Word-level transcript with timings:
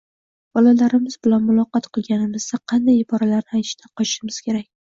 Bolalarimiz 0.57 1.17
bilan 1.27 1.45
muloqot 1.51 1.89
qilganimizda 1.99 2.61
qanday 2.73 2.99
iboralarni 3.05 3.63
aytishdan 3.63 3.95
qochishimiz 4.01 4.43
kerak? 4.49 4.69